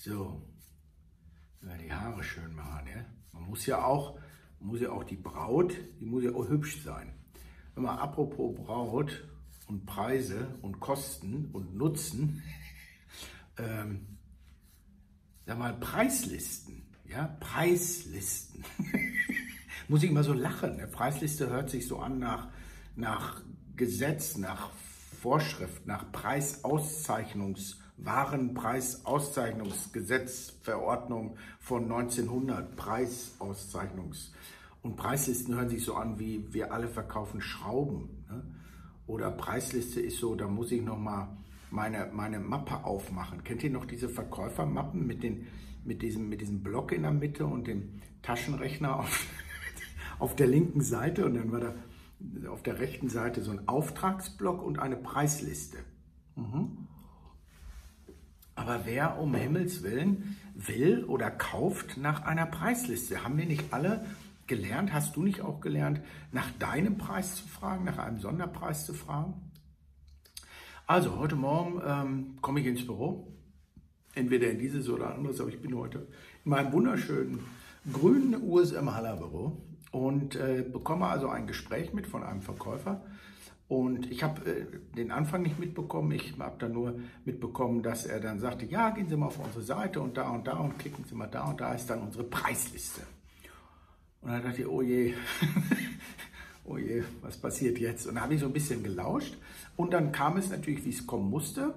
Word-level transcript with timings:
So, 0.00 0.40
die 1.60 1.92
Haare 1.92 2.22
schön 2.22 2.54
machen. 2.54 2.86
Ja? 2.86 3.04
Man 3.32 3.50
muss 3.50 3.66
ja 3.66 3.84
auch, 3.84 4.16
muss 4.60 4.80
ja 4.80 4.92
auch 4.92 5.02
die 5.02 5.16
Braut, 5.16 5.74
die 5.98 6.06
muss 6.06 6.22
ja 6.22 6.32
auch 6.32 6.48
hübsch 6.48 6.84
sein. 6.84 7.12
Man 7.74 7.98
apropos 7.98 8.54
Braut 8.54 9.28
und 9.66 9.86
Preise 9.86 10.54
und 10.62 10.78
Kosten 10.78 11.50
und 11.52 11.74
Nutzen, 11.74 12.44
ähm, 13.58 14.18
sag 15.46 15.58
mal 15.58 15.74
Preislisten, 15.74 16.86
ja, 17.04 17.36
Preislisten. 17.40 18.64
muss 19.88 20.04
ich 20.04 20.10
immer 20.10 20.22
so 20.22 20.32
lachen. 20.32 20.76
Ne? 20.76 20.86
Preisliste 20.86 21.50
hört 21.50 21.70
sich 21.70 21.88
so 21.88 21.98
an 21.98 22.20
nach, 22.20 22.50
nach 22.94 23.42
Gesetz, 23.74 24.36
nach 24.36 24.70
Vorschrift, 25.20 25.88
nach 25.88 26.12
Preisauszeichnungs 26.12 27.80
Warenpreisauszeichnungsgesetz, 27.98 30.54
Verordnung 30.62 31.36
von 31.58 31.84
1900, 31.84 32.78
Preisauszeichnungs- 32.78 34.30
und 34.82 34.96
Preislisten 34.96 35.54
hören 35.54 35.68
sich 35.68 35.84
so 35.84 35.94
an 35.94 36.18
wie 36.18 36.52
wir 36.52 36.72
alle 36.72 36.88
verkaufen 36.88 37.40
Schrauben. 37.40 38.24
Ne? 38.30 38.42
Oder 39.06 39.30
Preisliste 39.30 40.00
ist 40.00 40.18
so, 40.18 40.34
da 40.34 40.48
muss 40.48 40.72
ich 40.72 40.82
nochmal 40.82 41.28
meine, 41.70 42.10
meine 42.12 42.38
Mappe 42.38 42.84
aufmachen. 42.84 43.44
Kennt 43.44 43.62
ihr 43.62 43.70
noch 43.70 43.84
diese 43.84 44.08
Verkäufermappen 44.08 45.06
mit, 45.06 45.22
den, 45.22 45.46
mit, 45.84 46.02
diesem, 46.02 46.28
mit 46.28 46.40
diesem 46.40 46.62
Block 46.62 46.92
in 46.92 47.02
der 47.02 47.10
Mitte 47.10 47.46
und 47.46 47.66
dem 47.66 48.00
Taschenrechner 48.22 49.00
auf, 49.00 49.26
auf 50.18 50.36
der 50.36 50.46
linken 50.46 50.80
Seite? 50.80 51.26
Und 51.26 51.34
dann 51.34 51.52
war 51.52 51.60
da 51.60 51.74
auf 52.50 52.62
der 52.62 52.78
rechten 52.78 53.08
Seite 53.08 53.42
so 53.42 53.50
ein 53.50 53.68
Auftragsblock 53.68 54.62
und 54.62 54.78
eine 54.78 54.96
Preisliste. 54.96 55.78
Mhm. 56.36 56.87
Aber 58.58 58.80
wer 58.86 59.20
um 59.20 59.36
Himmels 59.36 59.84
Willen 59.84 60.36
will 60.54 61.04
oder 61.04 61.30
kauft 61.30 61.96
nach 61.96 62.22
einer 62.22 62.44
Preisliste? 62.44 63.22
Haben 63.22 63.38
wir 63.38 63.46
nicht 63.46 63.72
alle 63.72 64.04
gelernt, 64.48 64.92
hast 64.92 65.14
du 65.14 65.22
nicht 65.22 65.42
auch 65.42 65.60
gelernt, 65.60 66.00
nach 66.32 66.50
deinem 66.58 66.98
Preis 66.98 67.36
zu 67.36 67.46
fragen, 67.46 67.84
nach 67.84 67.98
einem 67.98 68.18
Sonderpreis 68.18 68.84
zu 68.84 68.94
fragen? 68.94 69.34
Also, 70.88 71.18
heute 71.18 71.36
Morgen 71.36 71.80
ähm, 71.86 72.38
komme 72.40 72.58
ich 72.58 72.66
ins 72.66 72.84
Büro, 72.84 73.32
entweder 74.16 74.50
in 74.50 74.58
dieses 74.58 74.88
oder 74.88 75.14
anderes, 75.14 75.40
aber 75.40 75.50
ich 75.50 75.62
bin 75.62 75.76
heute 75.76 76.08
in 76.44 76.50
meinem 76.50 76.72
wunderschönen 76.72 77.38
grünen 77.92 78.42
USM 78.42 78.92
Haller 78.92 79.18
Büro 79.18 79.62
und 79.92 80.34
äh, 80.34 80.64
bekomme 80.68 81.06
also 81.06 81.28
ein 81.28 81.46
Gespräch 81.46 81.92
mit 81.92 82.08
von 82.08 82.24
einem 82.24 82.42
Verkäufer, 82.42 83.02
und 83.68 84.10
ich 84.10 84.22
habe 84.22 84.50
äh, 84.50 84.64
den 84.96 85.10
Anfang 85.10 85.42
nicht 85.42 85.58
mitbekommen. 85.58 86.12
Ich 86.12 86.38
habe 86.38 86.56
dann 86.58 86.72
nur 86.72 86.98
mitbekommen, 87.26 87.82
dass 87.82 88.06
er 88.06 88.18
dann 88.18 88.40
sagte, 88.40 88.64
ja, 88.64 88.90
gehen 88.90 89.08
Sie 89.08 89.16
mal 89.16 89.26
auf 89.26 89.38
unsere 89.38 89.62
Seite 89.62 90.00
und 90.00 90.16
da 90.16 90.30
und 90.30 90.46
da 90.46 90.56
und 90.56 90.78
klicken 90.78 91.04
Sie 91.04 91.14
mal 91.14 91.26
da 91.26 91.44
und 91.50 91.60
da 91.60 91.74
ist 91.74 91.88
dann 91.90 92.00
unsere 92.00 92.24
Preisliste. 92.24 93.02
Und 94.22 94.30
dann 94.30 94.42
dachte 94.42 94.62
ich, 94.62 94.66
oh 94.66 94.80
je, 94.80 95.14
oh 96.64 96.78
je, 96.78 97.04
was 97.20 97.36
passiert 97.36 97.78
jetzt? 97.78 98.06
Und 98.06 98.14
dann 98.14 98.24
habe 98.24 98.34
ich 98.34 98.40
so 98.40 98.46
ein 98.46 98.54
bisschen 98.54 98.82
gelauscht. 98.82 99.36
Und 99.76 99.92
dann 99.92 100.12
kam 100.12 100.38
es 100.38 100.48
natürlich, 100.48 100.84
wie 100.86 100.90
es 100.90 101.06
kommen 101.06 101.28
musste. 101.28 101.74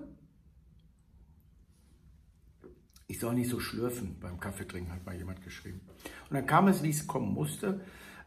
Ich 3.07 3.19
soll 3.19 3.33
nicht 3.33 3.49
so 3.49 3.59
schlürfen 3.59 4.17
beim 4.21 4.39
Kaffeetrinken, 4.39 4.93
hat 4.93 5.05
mal 5.05 5.17
jemand 5.17 5.43
geschrieben. 5.43 5.81
Und 6.29 6.35
dann 6.35 6.45
kam 6.45 6.69
es, 6.69 6.81
wie 6.83 6.89
es 6.89 7.05
kommen 7.05 7.33
musste 7.33 7.81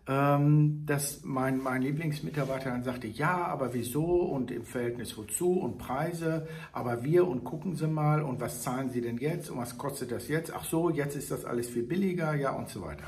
ähm, 0.07 0.85
dass 0.85 1.25
mein, 1.25 1.59
mein 1.59 1.81
Lieblingsmitarbeiter 1.81 2.71
dann 2.71 2.85
sagte, 2.85 3.07
ja, 3.07 3.47
aber 3.47 3.73
wieso 3.73 4.05
und 4.05 4.51
im 4.51 4.65
Verhältnis 4.65 5.17
wozu 5.17 5.61
und 5.61 5.79
Preise, 5.79 6.47
aber 6.73 7.05
wir 7.05 7.27
und 7.27 7.45
gucken 7.45 7.75
Sie 7.75 7.87
mal 7.87 8.23
und 8.23 8.41
was 8.41 8.63
zahlen 8.63 8.91
Sie 8.91 9.01
denn 9.01 9.17
jetzt 9.17 9.51
und 9.51 9.59
was 9.59 9.79
kostet 9.79 10.13
das 10.13 10.29
jetzt? 10.29 10.53
Ach 10.53 10.65
so, 10.65 10.91
jetzt 10.91 11.17
ist 11.17 11.31
das 11.31 11.45
alles 11.45 11.69
viel 11.69 11.85
billiger, 11.85 12.35
ja 12.35 12.51
und 12.51 12.69
so 12.69 12.83
weiter. 12.83 13.07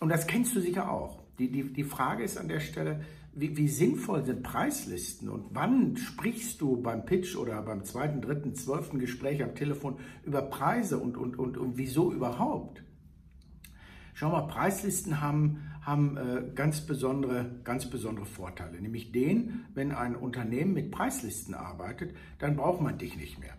Und 0.00 0.08
das 0.08 0.26
kennst 0.26 0.56
du 0.56 0.60
sicher 0.60 0.90
auch. 0.90 1.18
Die, 1.38 1.50
die, 1.50 1.72
die 1.72 1.84
Frage 1.84 2.22
ist 2.22 2.38
an 2.38 2.48
der 2.48 2.60
Stelle, 2.60 3.00
wie, 3.34 3.56
wie 3.56 3.68
sinnvoll 3.68 4.24
sind 4.24 4.42
Preislisten 4.42 5.28
und 5.28 5.46
wann 5.52 5.96
sprichst 5.96 6.60
du 6.60 6.80
beim 6.80 7.04
Pitch 7.04 7.36
oder 7.36 7.60
beim 7.62 7.84
zweiten, 7.84 8.22
dritten, 8.22 8.54
zwölften 8.54 8.98
Gespräch 8.98 9.42
am 9.42 9.54
Telefon 9.54 9.96
über 10.24 10.40
Preise 10.42 10.98
und, 10.98 11.16
und, 11.16 11.38
und, 11.38 11.58
und 11.58 11.76
wieso 11.76 12.12
überhaupt? 12.12 12.82
Schau 14.16 14.30
mal, 14.30 14.42
Preislisten 14.42 15.20
haben, 15.20 15.70
haben 15.82 16.16
äh, 16.16 16.54
ganz, 16.54 16.80
besondere, 16.80 17.50
ganz 17.64 17.90
besondere 17.90 18.26
Vorteile. 18.26 18.80
Nämlich 18.80 19.10
den, 19.10 19.66
wenn 19.74 19.90
ein 19.90 20.14
Unternehmen 20.14 20.72
mit 20.72 20.92
Preislisten 20.92 21.52
arbeitet, 21.54 22.14
dann 22.38 22.56
braucht 22.56 22.80
man 22.80 22.96
dich 22.96 23.16
nicht 23.16 23.40
mehr. 23.40 23.54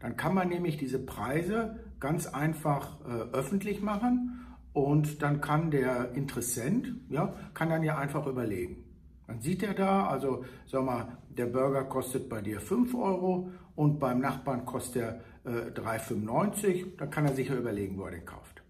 Dann 0.00 0.16
kann 0.16 0.34
man 0.34 0.48
nämlich 0.48 0.78
diese 0.78 0.98
Preise 0.98 1.80
ganz 2.00 2.26
einfach 2.26 3.00
äh, 3.06 3.36
öffentlich 3.36 3.82
machen 3.82 4.46
und 4.72 5.22
dann 5.22 5.42
kann 5.42 5.70
der 5.70 6.12
Interessent, 6.12 6.88
ja, 7.10 7.34
kann 7.52 7.68
dann 7.68 7.82
ja 7.82 7.98
einfach 7.98 8.26
überlegen. 8.26 8.84
Dann 9.26 9.40
sieht 9.40 9.62
er 9.62 9.74
da, 9.74 10.06
also 10.06 10.44
sag 10.66 10.84
mal, 10.84 11.18
der 11.28 11.46
Burger 11.46 11.84
kostet 11.84 12.30
bei 12.30 12.40
dir 12.40 12.60
5 12.60 12.94
Euro 12.94 13.50
und 13.74 13.98
beim 13.98 14.20
Nachbarn 14.20 14.64
kostet 14.64 15.02
er 15.02 15.20
äh, 15.44 15.70
3,95. 15.70 16.96
Dann 16.96 17.10
kann 17.10 17.26
er 17.26 17.34
sich 17.34 17.48
ja 17.48 17.56
überlegen, 17.56 17.98
wo 17.98 18.04
er 18.04 18.12
den 18.12 18.24
kauft. 18.24 18.62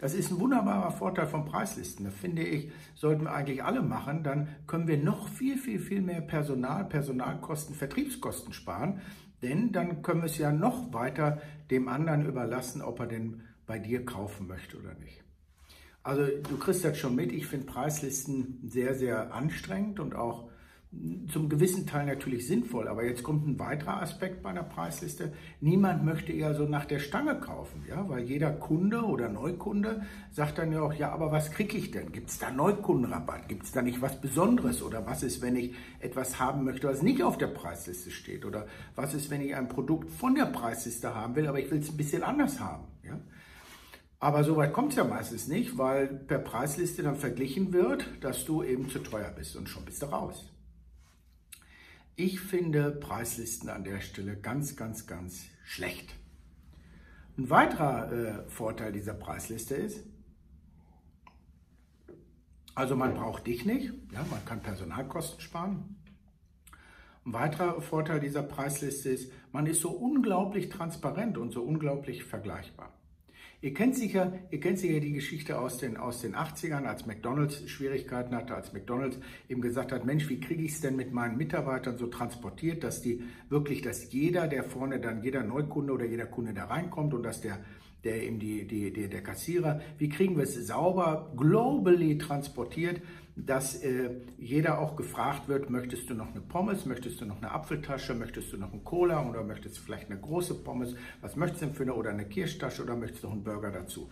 Das 0.00 0.14
ist 0.14 0.30
ein 0.30 0.40
wunderbarer 0.40 0.92
Vorteil 0.92 1.26
von 1.26 1.44
Preislisten. 1.44 2.06
Das 2.06 2.14
finde 2.14 2.42
ich, 2.42 2.72
sollten 2.94 3.24
wir 3.24 3.34
eigentlich 3.34 3.62
alle 3.62 3.82
machen. 3.82 4.22
Dann 4.22 4.48
können 4.66 4.88
wir 4.88 4.96
noch 4.96 5.28
viel, 5.28 5.58
viel, 5.58 5.78
viel 5.78 6.00
mehr 6.00 6.22
Personal, 6.22 6.86
Personalkosten, 6.86 7.74
Vertriebskosten 7.74 8.54
sparen. 8.54 9.02
Denn 9.42 9.72
dann 9.72 10.00
können 10.00 10.22
wir 10.22 10.26
es 10.26 10.38
ja 10.38 10.52
noch 10.52 10.94
weiter 10.94 11.42
dem 11.70 11.86
anderen 11.88 12.24
überlassen, 12.24 12.80
ob 12.80 12.98
er 13.00 13.08
denn 13.08 13.42
bei 13.66 13.78
dir 13.78 14.06
kaufen 14.06 14.46
möchte 14.46 14.78
oder 14.78 14.94
nicht. 14.94 15.22
Also 16.02 16.22
du 16.26 16.56
kriegst 16.56 16.82
das 16.82 16.96
schon 16.96 17.14
mit. 17.14 17.30
Ich 17.30 17.46
finde 17.46 17.66
Preislisten 17.66 18.58
sehr, 18.66 18.94
sehr 18.94 19.34
anstrengend 19.34 20.00
und 20.00 20.14
auch 20.14 20.49
zum 21.28 21.48
gewissen 21.48 21.86
Teil 21.86 22.06
natürlich 22.06 22.48
sinnvoll, 22.48 22.88
aber 22.88 23.04
jetzt 23.04 23.22
kommt 23.22 23.46
ein 23.46 23.60
weiterer 23.60 24.02
Aspekt 24.02 24.42
bei 24.42 24.50
einer 24.50 24.64
Preisliste. 24.64 25.32
Niemand 25.60 26.04
möchte 26.04 26.32
eher 26.32 26.52
so 26.54 26.64
nach 26.64 26.84
der 26.84 26.98
Stange 26.98 27.38
kaufen, 27.38 27.84
ja, 27.88 28.08
weil 28.08 28.24
jeder 28.24 28.50
Kunde 28.50 29.02
oder 29.02 29.28
Neukunde 29.28 30.02
sagt 30.32 30.58
dann 30.58 30.72
ja 30.72 30.82
auch, 30.82 30.92
ja, 30.92 31.12
aber 31.12 31.30
was 31.30 31.52
kriege 31.52 31.78
ich 31.78 31.92
denn? 31.92 32.10
Gibt 32.10 32.30
es 32.30 32.40
da 32.40 32.50
Neukundenrabatt? 32.50 33.48
Gibt 33.48 33.64
es 33.64 33.72
da 33.72 33.82
nicht 33.82 34.02
was 34.02 34.20
Besonderes? 34.20 34.82
Oder 34.82 35.06
was 35.06 35.22
ist, 35.22 35.42
wenn 35.42 35.54
ich 35.54 35.74
etwas 36.00 36.40
haben 36.40 36.64
möchte, 36.64 36.88
was 36.88 37.02
nicht 37.02 37.22
auf 37.22 37.38
der 37.38 37.46
Preisliste 37.46 38.10
steht? 38.10 38.44
Oder 38.44 38.66
was 38.96 39.14
ist, 39.14 39.30
wenn 39.30 39.42
ich 39.42 39.54
ein 39.54 39.68
Produkt 39.68 40.10
von 40.10 40.34
der 40.34 40.46
Preisliste 40.46 41.14
haben 41.14 41.36
will, 41.36 41.46
aber 41.46 41.60
ich 41.60 41.70
will 41.70 41.78
es 41.78 41.90
ein 41.90 41.96
bisschen 41.96 42.24
anders 42.24 42.58
haben, 42.58 42.88
ja? 43.04 43.20
Aber 44.22 44.44
so 44.44 44.56
weit 44.56 44.74
kommt 44.74 44.90
es 44.90 44.96
ja 44.96 45.04
meistens 45.04 45.48
nicht, 45.48 45.78
weil 45.78 46.06
per 46.06 46.40
Preisliste 46.40 47.02
dann 47.02 47.16
verglichen 47.16 47.72
wird, 47.72 48.06
dass 48.20 48.44
du 48.44 48.62
eben 48.62 48.90
zu 48.90 48.98
teuer 48.98 49.30
bist 49.34 49.56
und 49.56 49.66
schon 49.66 49.86
bist 49.86 50.02
du 50.02 50.06
raus. 50.06 50.49
Ich 52.16 52.40
finde 52.40 52.90
Preislisten 52.90 53.68
an 53.68 53.84
der 53.84 54.00
Stelle 54.00 54.36
ganz, 54.36 54.76
ganz, 54.76 55.06
ganz 55.06 55.46
schlecht. 55.64 56.14
Ein 57.38 57.48
weiterer 57.48 58.12
äh, 58.12 58.50
Vorteil 58.50 58.92
dieser 58.92 59.14
Preisliste 59.14 59.74
ist, 59.74 60.04
also 62.74 62.96
man 62.96 63.14
braucht 63.14 63.46
dich 63.46 63.64
nicht, 63.64 63.92
ja, 64.12 64.24
man 64.30 64.44
kann 64.44 64.62
Personalkosten 64.62 65.40
sparen. 65.40 65.96
Ein 67.24 67.32
weiterer 67.32 67.80
Vorteil 67.80 68.20
dieser 68.20 68.42
Preisliste 68.42 69.10
ist, 69.10 69.32
man 69.52 69.66
ist 69.66 69.80
so 69.80 69.90
unglaublich 69.90 70.68
transparent 70.68 71.38
und 71.38 71.52
so 71.52 71.62
unglaublich 71.62 72.24
vergleichbar. 72.24 72.92
Ihr 73.62 73.74
kennt 73.74 73.94
sicher, 73.94 74.32
ihr 74.50 74.58
kennt 74.58 74.78
sicher 74.78 75.00
die 75.00 75.12
Geschichte 75.12 75.58
aus 75.58 75.76
den, 75.76 75.98
aus 75.98 76.22
den 76.22 76.34
80ern, 76.34 76.86
als 76.86 77.04
McDonalds 77.04 77.68
Schwierigkeiten 77.68 78.34
hatte, 78.34 78.54
als 78.54 78.72
McDonalds 78.72 79.18
eben 79.50 79.60
gesagt 79.60 79.92
hat, 79.92 80.06
Mensch, 80.06 80.30
wie 80.30 80.40
kriege 80.40 80.62
ich 80.62 80.72
es 80.72 80.80
denn 80.80 80.96
mit 80.96 81.12
meinen 81.12 81.36
Mitarbeitern 81.36 81.98
so 81.98 82.06
transportiert, 82.06 82.82
dass 82.82 83.02
die 83.02 83.22
wirklich, 83.50 83.82
dass 83.82 84.10
jeder, 84.12 84.48
der 84.48 84.64
vorne 84.64 84.98
dann, 84.98 85.22
jeder 85.22 85.42
Neukunde 85.42 85.92
oder 85.92 86.06
jeder 86.06 86.24
Kunde 86.24 86.54
da 86.54 86.64
reinkommt 86.64 87.12
und 87.12 87.22
dass 87.22 87.42
der, 87.42 87.58
der 88.04 88.22
eben 88.22 88.38
die, 88.38 88.66
die, 88.66 88.92
die, 88.92 89.08
der 89.08 89.22
Kassierer, 89.22 89.80
wie 89.98 90.08
kriegen 90.08 90.36
wir 90.36 90.44
es 90.44 90.54
sauber, 90.66 91.32
globally 91.36 92.18
transportiert, 92.18 93.00
dass 93.36 93.76
äh, 93.82 94.10
jeder 94.38 94.80
auch 94.80 94.96
gefragt 94.96 95.48
wird, 95.48 95.70
möchtest 95.70 96.10
du 96.10 96.14
noch 96.14 96.30
eine 96.30 96.40
Pommes, 96.40 96.86
möchtest 96.86 97.20
du 97.20 97.26
noch 97.26 97.38
eine 97.38 97.50
Apfeltasche, 97.50 98.14
möchtest 98.14 98.52
du 98.52 98.56
noch 98.56 98.72
einen 98.72 98.84
Cola 98.84 99.28
oder 99.28 99.42
möchtest 99.42 99.78
du 99.78 99.82
vielleicht 99.82 100.10
eine 100.10 100.20
große 100.20 100.54
Pommes, 100.62 100.94
was 101.20 101.36
möchtest 101.36 101.62
du 101.62 101.66
denn 101.66 101.74
für 101.74 101.84
eine 101.84 101.94
oder 101.94 102.10
eine 102.10 102.26
Kirschtasche 102.26 102.82
oder 102.82 102.96
möchtest 102.96 103.22
du 103.22 103.28
noch 103.28 103.34
einen 103.34 103.44
Burger 103.44 103.70
dazu? 103.70 104.10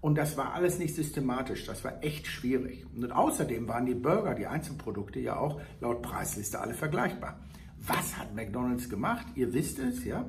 Und 0.00 0.16
das 0.16 0.36
war 0.36 0.54
alles 0.54 0.78
nicht 0.78 0.94
systematisch, 0.94 1.66
das 1.66 1.84
war 1.84 2.02
echt 2.02 2.26
schwierig. 2.26 2.86
Und 2.94 3.12
außerdem 3.12 3.68
waren 3.68 3.84
die 3.84 3.94
Burger, 3.94 4.34
die 4.34 4.46
Einzelprodukte 4.46 5.20
ja 5.20 5.36
auch 5.36 5.60
laut 5.80 6.00
Preisliste 6.00 6.58
alle 6.58 6.74
vergleichbar. 6.74 7.38
Was 7.78 8.16
hat 8.16 8.34
McDonald's 8.34 8.88
gemacht? 8.88 9.26
Ihr 9.34 9.52
wisst 9.52 9.78
es, 9.78 10.04
ja? 10.04 10.28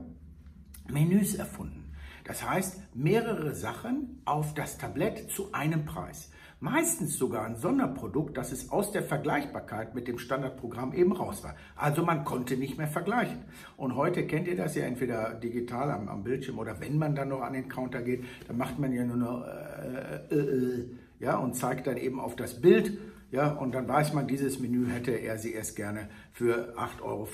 Menüs 0.90 1.36
erfunden. 1.36 1.81
Das 2.23 2.47
heißt, 2.47 2.79
mehrere 2.94 3.56
Sachen 3.56 4.21
auf 4.25 4.53
das 4.53 4.77
Tablett 4.77 5.31
zu 5.31 5.53
einem 5.53 5.85
Preis. 5.85 6.31
Meistens 6.63 7.18
sogar 7.18 7.45
ein 7.45 7.56
Sonderprodukt, 7.56 8.38
das 8.38 8.51
es 8.51 8.69
aus 8.69 8.91
der 8.91 9.01
Vergleichbarkeit 9.01 9.95
mit 9.95 10.07
dem 10.07 10.19
Standardprogramm 10.19 10.94
eben 10.94 11.12
raus 11.12 11.44
war. 11.44 11.56
Also 11.75 12.03
man 12.03 12.23
konnte 12.23 12.56
nicht 12.56 12.77
mehr 12.77 12.88
vergleichen. 12.88 13.39
Und 13.77 13.95
heute 13.95 14.27
kennt 14.27 14.47
ihr 14.47 14.56
das 14.56 14.75
ja 14.75 14.83
entweder 14.83 15.33
digital 15.33 15.89
am, 15.89 16.07
am 16.07 16.23
Bildschirm 16.23 16.59
oder 16.59 16.79
wenn 16.79 17.00
man 17.00 17.15
dann 17.15 17.29
noch 17.29 17.41
an 17.41 17.53
den 17.53 17.68
Counter 17.68 18.03
geht, 18.03 18.24
dann 18.47 18.59
macht 18.59 18.77
man 18.77 18.94
ja 18.94 19.03
nur 19.03 19.17
noch 19.17 19.44
äh, 19.44 20.35
äh, 20.35 20.38
äh, 20.38 20.85
ja, 21.19 21.38
und 21.38 21.56
zeigt 21.56 21.88
dann 21.88 21.97
eben 21.97 22.19
auf 22.19 22.35
das 22.35 22.62
Bild 22.62 22.95
ja, 23.31 23.50
und 23.50 23.74
dann 23.74 23.88
weiß 23.88 24.12
man, 24.13 24.28
dieses 24.28 24.60
Menü 24.60 24.88
hätte 24.92 25.12
er 25.12 25.38
sie 25.38 25.54
erst 25.54 25.78
gerne 25.78 26.10
für 26.33 26.75
8,95 26.78 27.01
Euro. 27.01 27.28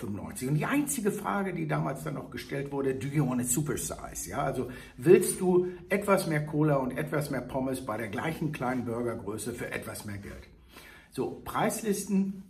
Und 0.49 0.55
die 0.55 0.65
einzige 0.65 1.11
Frage, 1.11 1.55
die 1.55 1.67
damals 1.67 2.03
dann 2.03 2.13
noch 2.13 2.29
gestellt 2.29 2.71
wurde, 2.71 2.93
do 2.93 3.07
you 3.07 3.27
want 3.27 3.41
a 3.41 3.43
super 3.43 3.77
size? 3.77 4.29
Ja, 4.29 4.43
also 4.43 4.69
willst 4.97 5.41
du 5.41 5.67
etwas 5.89 6.27
mehr 6.27 6.45
Cola 6.45 6.75
und 6.75 6.95
etwas 6.95 7.31
mehr 7.31 7.41
Pommes 7.41 7.83
bei 7.83 7.97
der 7.97 8.09
gleichen 8.09 8.51
kleinen 8.51 8.85
Burgergröße 8.85 9.53
für 9.53 9.71
etwas 9.71 10.05
mehr 10.05 10.19
Geld? 10.19 10.47
So, 11.09 11.41
Preislisten, 11.43 12.43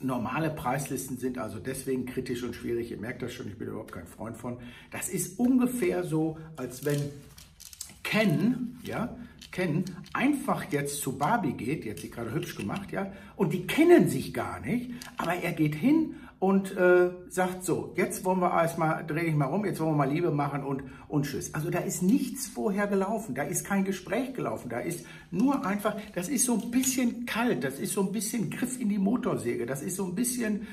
normale 0.00 0.50
Preislisten 0.50 1.16
sind 1.16 1.38
also 1.38 1.60
deswegen 1.60 2.04
kritisch 2.04 2.42
und 2.42 2.54
schwierig. 2.54 2.90
Ihr 2.90 2.98
merkt 2.98 3.22
das 3.22 3.32
schon, 3.32 3.48
ich 3.48 3.56
bin 3.56 3.68
überhaupt 3.68 3.92
kein 3.92 4.06
Freund 4.06 4.36
von. 4.36 4.58
Das 4.90 5.08
ist 5.08 5.38
ungefähr 5.38 6.04
so, 6.04 6.36
als 6.56 6.84
wenn 6.84 7.00
Ken, 8.04 8.78
ja, 8.84 9.16
Ken 9.50 9.84
einfach 10.12 10.70
jetzt 10.70 11.00
zu 11.00 11.18
Barbie 11.18 11.54
geht, 11.54 11.84
jetzt 11.84 12.02
sie 12.02 12.10
gerade 12.10 12.32
hübsch 12.32 12.54
gemacht, 12.54 12.92
ja, 12.92 13.12
und 13.34 13.52
die 13.52 13.66
kennen 13.66 14.08
sich 14.08 14.32
gar 14.32 14.60
nicht, 14.60 14.92
aber 15.16 15.34
er 15.34 15.52
geht 15.52 15.74
hin 15.74 16.14
und 16.38 16.76
äh, 16.76 17.10
sagt 17.28 17.64
so, 17.64 17.94
jetzt 17.96 18.24
wollen 18.24 18.40
wir 18.40 18.52
erstmal, 18.52 19.04
dreh 19.06 19.22
ich 19.22 19.34
mal 19.34 19.46
rum, 19.46 19.64
jetzt 19.64 19.80
wollen 19.80 19.92
wir 19.92 19.96
mal 19.96 20.10
Liebe 20.10 20.30
machen 20.30 20.62
und, 20.62 20.82
und 21.08 21.24
tschüss. 21.24 21.54
Also 21.54 21.70
da 21.70 21.78
ist 21.78 22.02
nichts 22.02 22.46
vorher 22.46 22.86
gelaufen, 22.86 23.34
da 23.34 23.44
ist 23.44 23.64
kein 23.64 23.84
Gespräch 23.84 24.34
gelaufen, 24.34 24.68
da 24.68 24.80
ist 24.80 25.06
nur 25.30 25.64
einfach, 25.64 25.96
das 26.14 26.28
ist 26.28 26.44
so 26.44 26.54
ein 26.54 26.70
bisschen 26.70 27.24
kalt, 27.24 27.64
das 27.64 27.78
ist 27.78 27.94
so 27.94 28.02
ein 28.02 28.12
bisschen 28.12 28.50
Griff 28.50 28.78
in 28.78 28.88
die 28.88 28.98
Motorsäge, 28.98 29.66
das 29.66 29.82
ist 29.82 29.96
so 29.96 30.04
ein 30.04 30.14
bisschen, 30.14 30.66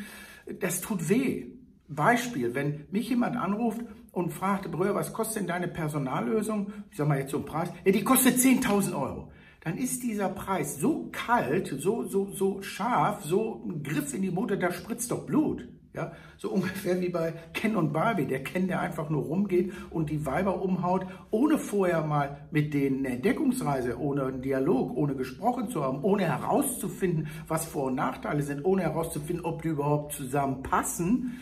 das 0.60 0.82
tut 0.82 1.08
weh. 1.08 1.48
Beispiel, 1.88 2.56
wenn 2.56 2.86
mich 2.92 3.10
jemand 3.10 3.36
anruft 3.36 3.82
und 4.12 4.32
fragt, 4.32 4.70
Brüder, 4.72 4.96
was 4.96 5.14
kostet 5.14 5.42
denn 5.42 5.48
deine 5.48 5.68
Personallösung? 5.68 6.74
Ich 6.92 6.98
sag 6.98 7.08
mal 7.08 7.20
jetzt 7.20 7.32
so 7.32 7.38
ein 7.38 7.46
Preis. 7.46 7.70
Ja, 7.86 7.92
die 7.92 8.04
kostet 8.04 8.38
10.000 8.38 8.94
Euro. 8.94 9.32
Dann 9.62 9.78
ist 9.78 10.04
dieser 10.04 10.30
Preis 10.30 10.80
so 10.80 11.10
kalt, 11.12 11.76
so, 11.80 12.04
so, 12.04 12.32
so 12.32 12.62
scharf, 12.62 13.24
so 13.24 13.64
ein 13.66 13.84
Griff 13.84 14.14
in 14.14 14.24
die 14.24 14.32
Mutter, 14.32 14.58
da 14.58 14.72
spritzt 14.72 15.12
doch 15.12 15.26
Blut. 15.26 15.68
Ja, 15.94 16.14
so 16.38 16.50
ungefähr 16.50 17.02
wie 17.02 17.10
bei 17.10 17.34
Ken 17.54 17.76
und 17.76 17.92
Barbie. 17.92 18.26
Der 18.26 18.44
Ken, 18.44 18.68
der 18.68 18.80
einfach 18.80 19.10
nur 19.10 19.24
rumgeht 19.24 19.74
und 19.90 20.10
die 20.10 20.26
Weiber 20.26 20.62
umhaut, 20.62 21.06
ohne 21.32 21.58
vorher 21.58 22.02
mal 22.02 22.48
mit 22.50 22.74
denen 22.74 23.06
eine 23.06 23.16
Entdeckungsreise, 23.16 24.00
ohne 24.00 24.26
einen 24.26 24.42
Dialog, 24.42 24.96
ohne 24.96 25.16
gesprochen 25.16 25.68
zu 25.68 25.84
haben, 25.84 26.02
ohne 26.02 26.24
herauszufinden, 26.24 27.28
was 27.48 27.66
Vor- 27.66 27.88
und 27.88 27.96
Nachteile 27.96 28.42
sind, 28.42 28.64
ohne 28.64 28.84
herauszufinden, 28.84 29.44
ob 29.44 29.64
die 29.64 29.68
überhaupt 29.68 30.14
zusammenpassen 30.14 31.42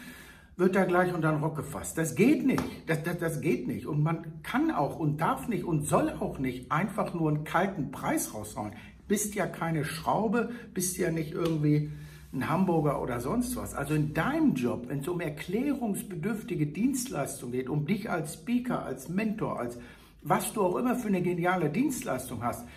wird 0.60 0.76
da 0.76 0.84
gleich 0.84 1.14
unter 1.14 1.32
den 1.32 1.42
Rock 1.42 1.56
gefasst. 1.56 1.98
Das 1.98 2.16
geht 2.16 2.46
nicht. 2.46 2.62
Das, 2.86 3.02
das, 3.04 3.18
das 3.18 3.42
geht 3.42 3.66
nicht. 3.68 3.88
Und 3.88 4.04
man 4.04 4.44
kann 4.44 4.72
auch 4.72 5.00
und 5.00 5.22
darf 5.22 5.48
nicht 5.48 5.64
und 5.64 5.84
soll 5.84 6.10
auch 6.10 6.38
nicht 6.38 6.70
einfach 6.70 7.14
nur 7.14 7.30
einen 7.30 7.46
kalten 7.46 7.92
Preis 7.92 8.34
raushauen. 8.34 8.74
Bist 9.08 9.36
ja 9.36 9.48
keine 9.48 9.86
Schraube, 9.86 10.50
bist 10.74 10.98
ja 10.98 11.12
nicht 11.12 11.32
irgendwie 11.32 11.92
ein 12.34 12.50
Hamburger 12.50 13.02
oder 13.02 13.22
sonst 13.22 13.56
was. 13.56 13.74
Also 13.74 13.94
in 13.94 14.14
deinem 14.14 14.54
Job, 14.54 14.90
wenn 14.90 15.00
es 15.00 15.08
um 15.08 15.22
erklärungsbedürftige 15.22 16.68
Dienstleistung 16.68 17.52
geht, 17.52 17.70
um 17.70 17.88
dich 17.88 18.10
als 18.10 18.34
Speaker, 18.34 18.84
als 18.84 19.08
Mentor, 19.08 19.60
als 19.60 19.80
was 20.22 20.52
du 20.52 20.62
auch 20.62 20.76
immer 20.76 20.96
für 20.96 21.08
eine 21.08 21.22
geniale 21.22 21.70
Dienstleistung 21.70 22.44
hast, 22.44 22.68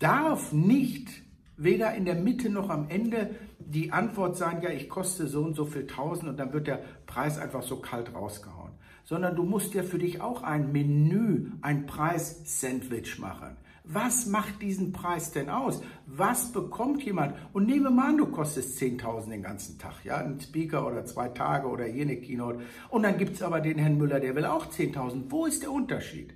darf 0.00 0.52
nicht 0.52 1.22
weder 1.62 1.94
in 1.94 2.04
der 2.04 2.14
Mitte 2.14 2.50
noch 2.50 2.70
am 2.70 2.88
Ende 2.88 3.30
die 3.58 3.92
Antwort 3.92 4.36
sein, 4.36 4.62
ja, 4.62 4.70
ich 4.70 4.88
koste 4.88 5.26
so 5.26 5.42
und 5.42 5.54
so 5.54 5.64
viel 5.64 5.86
tausend 5.86 6.28
und 6.28 6.38
dann 6.38 6.52
wird 6.52 6.66
der 6.66 6.80
Preis 7.06 7.38
einfach 7.38 7.62
so 7.62 7.76
kalt 7.76 8.14
rausgehauen. 8.14 8.72
Sondern 9.04 9.36
du 9.36 9.44
musst 9.44 9.74
ja 9.74 9.82
für 9.82 9.98
dich 9.98 10.20
auch 10.20 10.42
ein 10.42 10.72
Menü, 10.72 11.50
ein 11.62 11.86
Preis-Sandwich 11.86 13.18
machen. 13.18 13.56
Was 13.84 14.26
macht 14.26 14.62
diesen 14.62 14.92
Preis 14.92 15.32
denn 15.32 15.48
aus? 15.48 15.82
Was 16.06 16.52
bekommt 16.52 17.02
jemand? 17.02 17.34
Und 17.52 17.66
nehme 17.66 17.90
mal 17.90 18.10
an, 18.10 18.18
du 18.18 18.26
kostest 18.26 18.78
10.000 18.78 19.30
den 19.30 19.42
ganzen 19.42 19.78
Tag, 19.78 20.04
ja, 20.04 20.18
ein 20.18 20.38
Speaker 20.40 20.86
oder 20.86 21.04
zwei 21.04 21.28
Tage 21.28 21.66
oder 21.66 21.86
jene 21.86 22.16
Keynote. 22.16 22.60
Und 22.88 23.02
dann 23.02 23.18
gibt 23.18 23.34
es 23.34 23.42
aber 23.42 23.60
den 23.60 23.78
Herrn 23.78 23.98
Müller, 23.98 24.20
der 24.20 24.36
will 24.36 24.44
auch 24.44 24.66
10.000. 24.66 25.24
Wo 25.28 25.46
ist 25.46 25.62
der 25.62 25.72
Unterschied? 25.72 26.34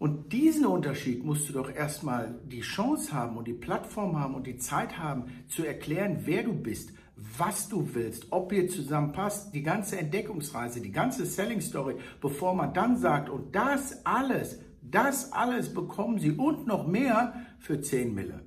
Und 0.00 0.32
diesen 0.32 0.64
Unterschied 0.64 1.26
musst 1.26 1.46
du 1.50 1.52
doch 1.52 1.70
erstmal 1.70 2.40
die 2.46 2.62
Chance 2.62 3.12
haben 3.12 3.36
und 3.36 3.46
die 3.46 3.52
Plattform 3.52 4.18
haben 4.18 4.34
und 4.34 4.46
die 4.46 4.56
Zeit 4.56 4.96
haben, 4.96 5.26
zu 5.46 5.62
erklären, 5.62 6.22
wer 6.24 6.42
du 6.42 6.54
bist, 6.54 6.94
was 7.16 7.68
du 7.68 7.86
willst, 7.92 8.28
ob 8.30 8.50
ihr 8.50 8.66
zusammenpasst, 8.70 9.52
die 9.54 9.62
ganze 9.62 9.98
Entdeckungsreise, 9.98 10.80
die 10.80 10.90
ganze 10.90 11.26
Selling 11.26 11.60
Story, 11.60 11.96
bevor 12.22 12.54
man 12.54 12.72
dann 12.72 12.96
sagt, 12.96 13.28
und 13.28 13.54
das 13.54 14.06
alles, 14.06 14.58
das 14.80 15.34
alles 15.34 15.74
bekommen 15.74 16.18
sie 16.18 16.32
und 16.32 16.66
noch 16.66 16.86
mehr 16.86 17.34
für 17.58 17.82
10 17.82 18.14
Mille. 18.14 18.40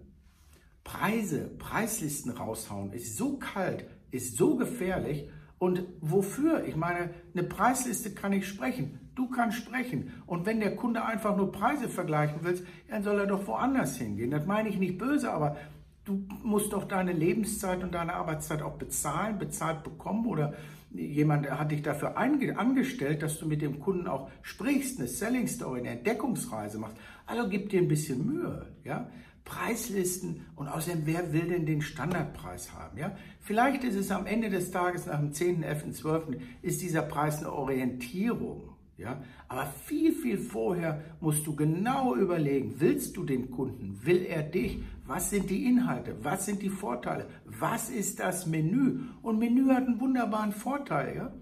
Preise, 0.83 1.51
Preislisten 1.59 2.31
raushauen 2.31 2.93
ist 2.93 3.15
so 3.15 3.37
kalt, 3.37 3.85
ist 4.09 4.37
so 4.37 4.55
gefährlich. 4.55 5.29
Und 5.63 5.85
wofür? 6.01 6.65
Ich 6.65 6.75
meine, 6.75 7.11
eine 7.33 7.43
Preisliste 7.43 8.11
kann 8.13 8.33
ich 8.33 8.45
sprechen. 8.45 8.99
Du 9.15 9.29
kannst 9.29 9.59
sprechen. 9.59 10.11
Und 10.25 10.45
wenn 10.45 10.59
der 10.59 10.75
Kunde 10.75 11.05
einfach 11.05 11.37
nur 11.37 11.53
Preise 11.53 11.87
vergleichen 11.87 12.43
will, 12.43 12.67
dann 12.89 13.01
soll 13.01 13.17
er 13.17 13.27
doch 13.27 13.47
woanders 13.47 13.95
hingehen. 13.95 14.29
Das 14.29 14.45
meine 14.45 14.67
ich 14.67 14.77
nicht 14.77 14.97
böse, 14.97 15.31
aber 15.31 15.55
du 16.03 16.27
musst 16.43 16.73
doch 16.73 16.83
deine 16.83 17.13
Lebenszeit 17.13 17.81
und 17.81 17.93
deine 17.93 18.13
Arbeitszeit 18.13 18.61
auch 18.61 18.73
bezahlen, 18.73 19.39
bezahlt 19.39 19.85
bekommen 19.85 20.25
oder 20.25 20.53
jemand 20.91 21.49
hat 21.49 21.71
dich 21.71 21.81
dafür 21.81 22.17
angestellt, 22.17 23.23
dass 23.23 23.39
du 23.39 23.47
mit 23.47 23.61
dem 23.61 23.79
Kunden 23.79 24.07
auch 24.07 24.29
sprichst, 24.41 24.99
eine 24.99 25.07
Selling 25.07 25.47
Story, 25.47 25.79
eine 25.79 25.91
Entdeckungsreise 25.91 26.77
machst. 26.77 26.97
Also 27.25 27.47
gib 27.47 27.69
dir 27.69 27.79
ein 27.79 27.87
bisschen 27.87 28.27
Mühe, 28.27 28.67
ja. 28.83 29.07
Preislisten 29.45 30.45
und 30.55 30.67
außerdem, 30.67 31.01
wer 31.05 31.33
will 31.33 31.47
denn 31.47 31.65
den 31.65 31.81
Standardpreis 31.81 32.73
haben? 32.73 32.97
Ja? 32.97 33.15
Vielleicht 33.41 33.83
ist 33.83 33.95
es 33.95 34.11
am 34.11 34.25
Ende 34.25 34.49
des 34.49 34.71
Tages, 34.71 35.05
nach 35.05 35.19
dem 35.19 35.33
10., 35.33 35.63
11., 35.63 35.93
12., 35.93 36.23
ist 36.61 36.81
dieser 36.81 37.01
Preis 37.01 37.39
eine 37.39 37.51
Orientierung. 37.51 38.69
Ja? 38.97 39.21
Aber 39.47 39.65
viel, 39.65 40.13
viel 40.13 40.37
vorher 40.37 41.01
musst 41.19 41.45
du 41.45 41.55
genau 41.55 42.15
überlegen, 42.15 42.75
willst 42.77 43.17
du 43.17 43.23
den 43.23 43.51
Kunden, 43.51 43.99
will 44.03 44.25
er 44.25 44.43
dich, 44.43 44.81
was 45.05 45.29
sind 45.29 45.49
die 45.49 45.65
Inhalte, 45.65 46.15
was 46.23 46.45
sind 46.45 46.61
die 46.61 46.69
Vorteile, 46.69 47.27
was 47.45 47.89
ist 47.89 48.19
das 48.19 48.45
Menü? 48.45 49.01
Und 49.21 49.39
Menü 49.39 49.67
hat 49.69 49.87
einen 49.87 49.99
wunderbaren 49.99 50.53
Vorteil. 50.53 51.15
Ja? 51.15 51.33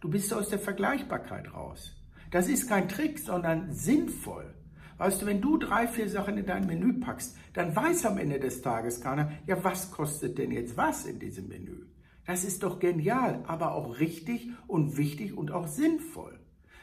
Du 0.00 0.08
bist 0.08 0.32
aus 0.34 0.48
der 0.48 0.58
Vergleichbarkeit 0.58 1.52
raus. 1.54 1.92
Das 2.30 2.48
ist 2.48 2.68
kein 2.68 2.88
Trick, 2.88 3.18
sondern 3.18 3.72
sinnvoll. 3.72 4.52
Weißt 4.98 5.22
du, 5.22 5.26
wenn 5.26 5.40
du 5.40 5.58
drei, 5.58 5.86
vier 5.86 6.08
Sachen 6.08 6.38
in 6.38 6.46
dein 6.46 6.66
Menü 6.66 6.94
packst, 7.00 7.36
dann 7.52 7.74
weiß 7.74 8.06
am 8.06 8.18
Ende 8.18 8.40
des 8.40 8.62
Tages 8.62 9.00
keiner, 9.00 9.32
ja, 9.46 9.62
was 9.62 9.90
kostet 9.90 10.38
denn 10.38 10.52
jetzt 10.52 10.76
was 10.76 11.04
in 11.04 11.18
diesem 11.18 11.48
Menü? 11.48 11.86
Das 12.26 12.44
ist 12.44 12.62
doch 12.62 12.80
genial, 12.80 13.44
aber 13.46 13.74
auch 13.74 14.00
richtig 14.00 14.48
und 14.66 14.96
wichtig 14.96 15.36
und 15.36 15.52
auch 15.52 15.68
sinnvoll 15.68 16.38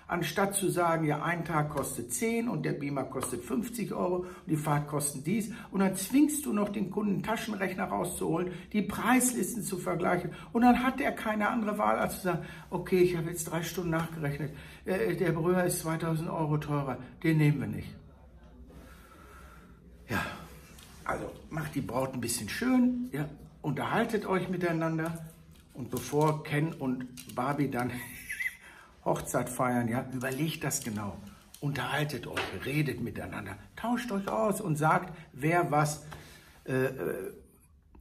anstatt 0.08 0.54
zu 0.54 0.70
sagen, 0.70 1.06
ja, 1.06 1.24
ein 1.24 1.46
Tag 1.46 1.70
kostet 1.70 2.14
10 2.14 2.48
und 2.48 2.64
der 2.64 2.74
Beamer 2.74 3.04
kostet 3.06 3.44
50 3.44 3.94
Euro 3.94 4.18
und 4.18 4.28
die 4.48 4.56
Fahrtkosten 4.56 5.24
dies. 5.24 5.52
Und 5.72 5.80
dann 5.80 5.96
zwingst 5.96 6.46
du 6.46 6.54
noch 6.54 6.70
den 6.70 6.92
Kunden 6.92 7.24
Taschenrechner 7.24 7.86
rauszuholen, 7.86 8.52
die 8.74 8.82
Preislisten 8.82 9.64
zu 9.64 9.78
vergleichen. 9.78 10.32
Und 10.52 10.62
dann 10.62 10.84
hat 10.84 11.02
er 11.02 11.12
keine 11.14 11.50
andere 11.50 11.78
Wahl, 11.78 11.98
als 11.98 12.18
zu 12.18 12.24
sagen, 12.24 12.46
okay, 12.70 13.02
ich 13.02 13.18
habe 13.18 13.30
jetzt 13.30 13.46
drei 13.46 13.64
Stunden 13.64 13.92
nachgerechnet, 13.92 14.54
äh, 14.86 15.16
der 15.16 15.32
Brüher 15.32 15.64
ist 15.64 15.80
2000 15.80 16.30
Euro 16.30 16.58
teurer, 16.58 16.98
den 17.24 17.38
nehmen 17.38 17.60
wir 17.62 17.68
nicht. 17.68 17.96
Ja, 20.10 20.24
also 21.06 21.32
macht 21.50 21.76
die 21.76 21.82
Braut 21.82 22.14
ein 22.14 22.22
bisschen 22.22 22.50
schön, 22.50 23.10
ja, 23.12 23.28
unterhaltet 23.62 24.26
euch 24.26 24.50
miteinander. 24.50 25.26
Und 25.74 25.90
bevor 25.90 26.44
Ken 26.44 26.74
und 26.74 27.36
Barbie 27.36 27.70
dann 27.70 27.92
Hochzeit 29.06 29.50
feiern, 29.50 29.88
ja, 29.88 30.06
überlegt 30.14 30.64
das 30.64 30.84
genau. 30.84 31.18
Unterhaltet 31.60 32.28
euch, 32.28 32.42
redet 32.66 33.02
miteinander, 33.02 33.56
tauscht 33.76 34.12
euch 34.12 34.28
aus 34.28 34.60
und 34.60 34.76
sagt, 34.76 35.18
wer 35.32 35.72
was 35.72 36.06
äh, 36.66 36.86
äh, 36.86 37.34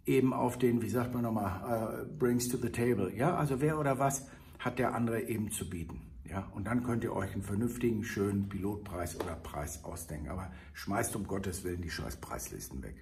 eben 0.06 0.32
auf 0.32 0.58
den, 0.58 0.82
wie 0.82 0.88
sagt 0.88 1.14
man 1.14 1.22
nochmal, 1.22 2.04
uh, 2.04 2.18
brings 2.18 2.48
to 2.48 2.56
the 2.56 2.70
table. 2.70 3.12
Ja, 3.14 3.36
also 3.36 3.60
wer 3.60 3.78
oder 3.78 3.98
was 3.98 4.26
hat 4.58 4.78
der 4.78 4.94
andere 4.94 5.22
eben 5.22 5.50
zu 5.50 5.68
bieten. 5.68 6.00
Ja, 6.32 6.48
und 6.54 6.66
dann 6.66 6.82
könnt 6.82 7.04
ihr 7.04 7.14
euch 7.14 7.34
einen 7.34 7.42
vernünftigen, 7.42 8.02
schönen 8.04 8.48
Pilotpreis 8.48 9.20
oder 9.20 9.34
Preis 9.34 9.84
ausdenken. 9.84 10.30
Aber 10.30 10.50
schmeißt 10.72 11.14
um 11.14 11.26
Gottes 11.26 11.62
Willen 11.62 11.82
die 11.82 11.90
scheiß 11.90 12.16
Preislisten 12.16 12.82
weg. 12.82 12.96